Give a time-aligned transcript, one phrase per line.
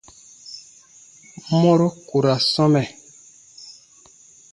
[1.59, 2.81] Mɔru ku ra sɔmɛ.